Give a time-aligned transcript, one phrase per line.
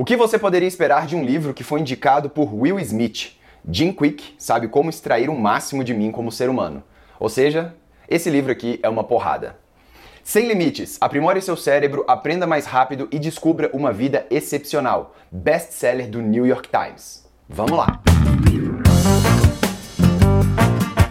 [0.00, 3.38] O que você poderia esperar de um livro que foi indicado por Will Smith?
[3.70, 6.82] Jim Quick sabe como extrair o máximo de mim como ser humano.
[7.18, 7.74] Ou seja,
[8.08, 9.58] esse livro aqui é uma porrada.
[10.24, 15.14] Sem limites, aprimore seu cérebro, aprenda mais rápido e descubra uma vida excepcional.
[15.30, 17.28] Best-seller do New York Times.
[17.46, 18.00] Vamos lá!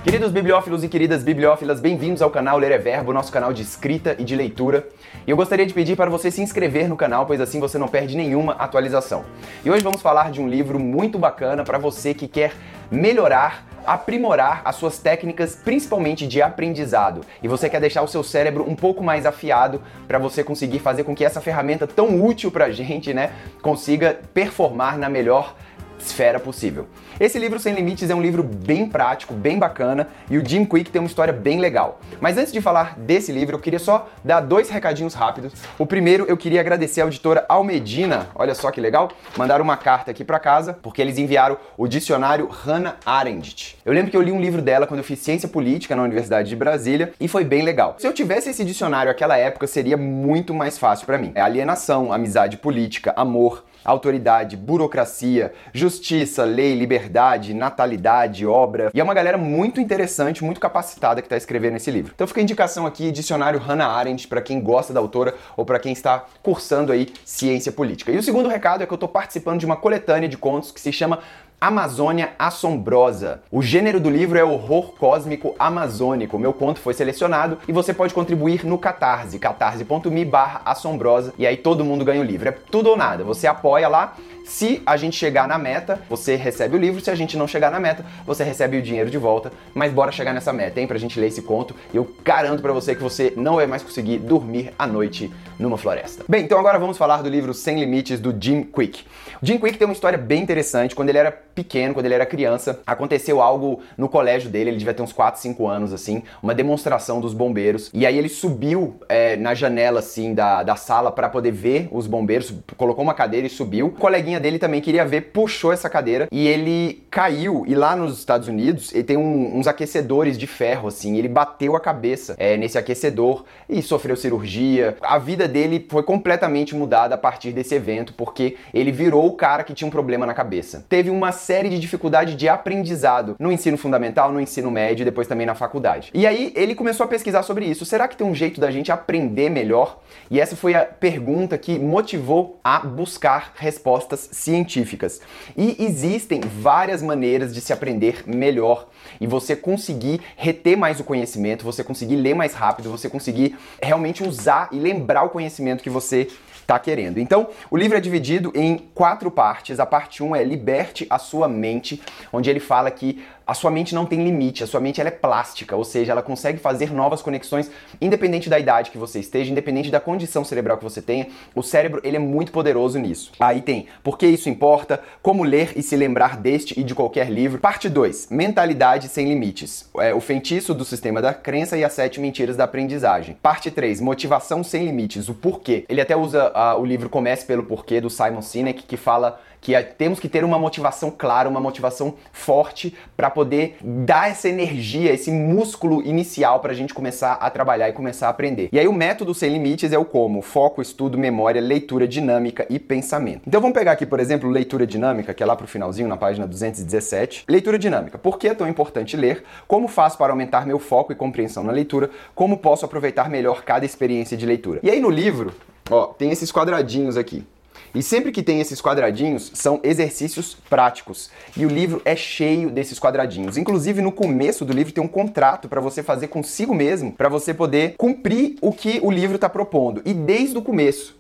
[0.02, 4.16] Queridos bibliófilos e queridas bibliófilas, bem-vindos ao canal Ler é Verbo, nosso canal de escrita
[4.18, 4.88] e de leitura.
[5.28, 7.90] E eu gostaria de pedir para você se inscrever no canal, pois assim você não
[7.90, 9.26] perde nenhuma atualização.
[9.64, 12.54] E hoje vamos falar de um livro muito bacana para você que quer
[12.90, 17.22] melhorar aprimorar as suas técnicas, principalmente de aprendizado.
[17.42, 21.04] E você quer deixar o seu cérebro um pouco mais afiado para você conseguir fazer
[21.04, 23.32] com que essa ferramenta tão útil para gente, né,
[23.62, 25.56] consiga performar na melhor
[26.00, 26.88] esfera possível.
[27.20, 30.90] Esse livro Sem Limites é um livro bem prático, bem bacana e o Jim Quick
[30.90, 32.00] tem uma história bem legal.
[32.22, 35.52] Mas antes de falar desse livro, eu queria só dar dois recadinhos rápidos.
[35.78, 40.12] O primeiro, eu queria agradecer a editora Almedina, olha só que legal, mandaram uma carta
[40.12, 43.78] aqui para casa porque eles enviaram o dicionário Hannah Arendt.
[43.84, 46.48] Eu lembro que eu li um livro dela quando eu fiz ciência política na Universidade
[46.48, 47.98] de Brasília e foi bem legal.
[48.00, 51.34] Se eu tivesse esse dicionário naquela época, seria muito mais fácil para mim.
[51.36, 57.09] É alienação, amizade política, amor, autoridade, burocracia, justiça, lei, liberdade,
[57.54, 58.92] natalidade, obra.
[58.94, 62.12] E é uma galera muito interessante, muito capacitada que está escrevendo esse livro.
[62.14, 65.80] Então fica a indicação aqui, dicionário Hannah Arendt, para quem gosta da autora ou para
[65.80, 68.12] quem está cursando aí ciência política.
[68.12, 70.80] E o segundo recado é que eu estou participando de uma coletânea de contos que
[70.80, 71.20] se chama
[71.62, 73.42] Amazônia Assombrosa.
[73.52, 76.40] O gênero do livro é horror cósmico amazônico.
[76.40, 81.58] Meu conto foi selecionado e você pode contribuir no Catarse, catarse.me barra assombrosa, e aí
[81.58, 82.48] todo mundo ganha o livro.
[82.48, 83.26] É tudo ou nada.
[83.26, 84.16] Você apoia lá,
[84.46, 87.00] se a gente chegar na meta, você recebe o livro.
[87.02, 89.52] Se a gente não chegar na meta, você recebe o dinheiro de volta.
[89.76, 90.88] Mas bora chegar nessa meta, hein?
[90.88, 91.76] Pra gente ler esse conto.
[91.94, 96.24] Eu garanto para você que você não vai mais conseguir dormir à noite numa floresta.
[96.28, 99.04] Bem, então agora vamos falar do livro Sem Limites do Jim Quick.
[99.42, 100.96] O Jim Quick tem uma história bem interessante.
[100.96, 104.72] Quando ele era pequeno, quando ele era criança, aconteceu algo no colégio dele.
[104.72, 107.90] Ele devia ter uns 4, 5 anos, assim, uma demonstração dos bombeiros.
[107.94, 112.08] E aí ele subiu é, na janela, assim, da, da sala para poder ver os
[112.08, 113.88] bombeiros, colocou uma cadeira e subiu.
[113.88, 117.64] O coleguinha dele também queria ver, puxou essa cadeira e ele caiu.
[117.68, 121.18] E lá nos Estados Unidos, ele tem um, uns aquecedores de ferro, assim.
[121.18, 124.98] Ele bateu a cabeça é, nesse aquecedor e sofreu cirurgia.
[125.02, 129.64] A vida dele foi completamente mudada a partir desse evento, porque ele virou o cara
[129.64, 130.86] que tinha um problema na cabeça.
[130.88, 135.28] Teve uma série de dificuldade de aprendizado no ensino fundamental, no ensino médio e depois
[135.28, 136.12] também na faculdade.
[136.14, 137.84] E aí ele começou a pesquisar sobre isso.
[137.86, 140.00] Será que tem um jeito da gente aprender melhor?
[140.30, 145.22] E essa foi a pergunta que motivou a buscar respostas científicas.
[145.58, 148.88] E existem várias maneiras de se aprender melhor
[149.20, 154.24] e você conseguir reter mais o conhecimento, você conseguir ler mais rápido, você conseguir realmente
[154.24, 156.28] usar e lembrar o conhecimento que você
[156.70, 157.20] está querendo.
[157.20, 159.80] Então, o livro é dividido em quatro partes.
[159.80, 162.00] A parte 1 um é Liberte a sua mente,
[162.32, 165.12] onde ele fala que a sua mente não tem limite, a sua mente ela é
[165.12, 169.90] plástica, ou seja, ela consegue fazer novas conexões independente da idade que você esteja, independente
[169.90, 171.26] da condição cerebral que você tenha.
[171.56, 173.32] O cérebro ele é muito poderoso nisso.
[173.40, 177.32] Aí tem por que isso importa, como ler e se lembrar deste e de qualquer
[177.32, 177.60] livro.
[177.60, 179.90] Parte 2, mentalidade sem limites.
[179.98, 183.36] É, o feitiço do sistema da crença e as sete mentiras da aprendizagem.
[183.42, 185.86] Parte 3, motivação sem limites, o porquê.
[185.90, 189.76] Ele até usa uh, o livro Comece pelo Porquê do Simon Sinek, que fala que
[189.76, 195.14] é, temos que ter uma motivação clara, uma motivação forte para poder dar essa energia,
[195.14, 198.70] esse músculo inicial para a gente começar a trabalhar e começar a aprender.
[198.72, 200.42] E aí o método sem limites é o como?
[200.42, 203.42] Foco, estudo, memória, leitura dinâmica e pensamento.
[203.46, 206.48] Então vamos pegar aqui, por exemplo, leitura dinâmica, que é lá pro finalzinho, na página
[206.48, 207.46] 217.
[207.48, 208.18] Leitura dinâmica.
[208.18, 209.44] Por que é tão importante ler?
[209.68, 212.10] Como faço para aumentar meu foco e compreensão na leitura?
[212.34, 214.80] Como posso aproveitar melhor cada experiência de leitura?
[214.84, 215.54] E aí no livro,
[215.90, 217.46] ó, tem esses quadradinhos aqui.
[217.94, 221.30] E sempre que tem esses quadradinhos, são exercícios práticos.
[221.58, 223.58] E o livro é cheio desses quadradinhos.
[223.58, 227.54] Inclusive, no começo do livro tem um contrato para você fazer consigo mesmo, para você
[227.54, 230.02] poder cumprir o que o livro está propondo.
[230.06, 231.20] E desde o começo,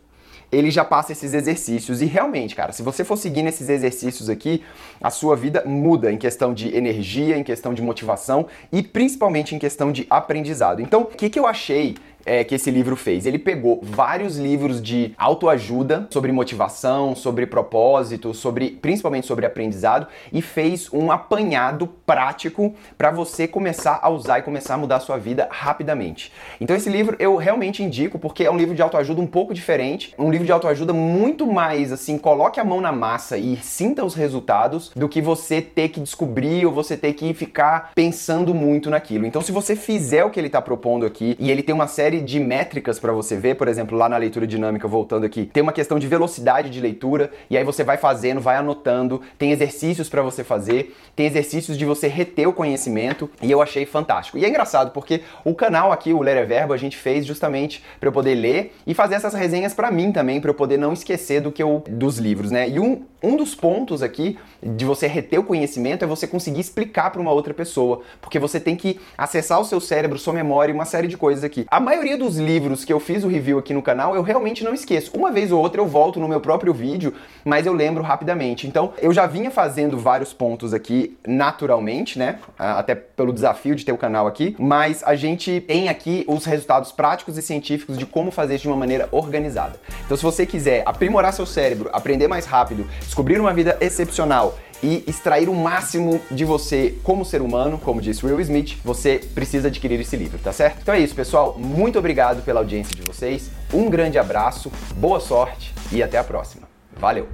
[0.51, 2.01] ele já passa esses exercícios.
[2.01, 4.63] E realmente, cara, se você for seguindo esses exercícios aqui,
[5.01, 9.59] a sua vida muda em questão de energia, em questão de motivação e principalmente em
[9.59, 10.81] questão de aprendizado.
[10.81, 11.95] Então, o que, que eu achei
[12.25, 13.25] é, que esse livro fez?
[13.25, 20.41] Ele pegou vários livros de autoajuda sobre motivação, sobre propósito, sobre principalmente sobre aprendizado e
[20.41, 25.17] fez um apanhado prático para você começar a usar e começar a mudar a sua
[25.17, 26.31] vida rapidamente.
[26.59, 30.13] Então esse livro eu realmente indico porque é um livro de autoajuda um pouco diferente,
[30.17, 34.15] um livro de autoajuda muito mais assim, coloque a mão na massa e sinta os
[34.15, 39.25] resultados do que você ter que descobrir ou você ter que ficar pensando muito naquilo.
[39.25, 42.08] Então se você fizer o que ele está propondo aqui e ele tem uma série
[42.09, 45.61] série de métricas para você ver, por exemplo, lá na leitura dinâmica, voltando aqui, tem
[45.61, 50.09] uma questão de velocidade de leitura, e aí você vai fazendo, vai anotando, tem exercícios
[50.09, 54.39] para você fazer, tem exercícios de você reter o conhecimento, e eu achei fantástico.
[54.39, 57.83] E é engraçado porque o canal aqui, o Ler é Verbo, a gente fez justamente
[57.99, 60.91] para eu poder ler e fazer essas resenhas para mim também, para eu poder não
[60.91, 62.67] esquecer do que eu dos livros, né?
[62.67, 67.11] E um, um dos pontos aqui de você reter o conhecimento é você conseguir explicar
[67.11, 70.75] para uma outra pessoa, porque você tem que acessar o seu cérebro, sua memória e
[70.75, 71.67] uma série de coisas aqui.
[71.69, 74.73] A maioria dos livros que eu fiz o review aqui no canal, eu realmente não
[74.73, 75.11] esqueço.
[75.13, 77.13] Uma vez ou outra eu volto no meu próprio vídeo,
[77.43, 78.65] mas eu lembro rapidamente.
[78.65, 82.39] Então, eu já vinha fazendo vários pontos aqui naturalmente, né?
[82.57, 86.93] Até pelo desafio de ter o canal aqui, mas a gente tem aqui os resultados
[86.93, 89.77] práticos e científicos de como fazer isso de uma maneira organizada.
[90.05, 95.03] Então, se você quiser aprimorar seu cérebro, aprender mais rápido, descobrir uma vida excepcional e
[95.07, 99.99] extrair o máximo de você como ser humano, como disse Will Smith, você precisa adquirir
[99.99, 100.79] esse livro, tá certo?
[100.81, 101.57] Então é isso, pessoal.
[101.57, 103.49] Muito obrigado pela audiência de vocês.
[103.73, 106.67] Um grande abraço, boa sorte e até a próxima.
[106.97, 107.27] Valeu!